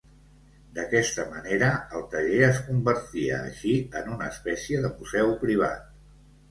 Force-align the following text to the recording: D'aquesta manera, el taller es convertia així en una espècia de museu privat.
D'aquesta 0.77 1.25
manera, 1.33 1.69
el 1.99 2.07
taller 2.15 2.41
es 2.47 2.63
convertia 2.71 3.39
així 3.51 3.77
en 4.03 4.13
una 4.17 4.35
espècia 4.35 4.85
de 4.89 4.97
museu 4.99 5.37
privat. 5.47 5.91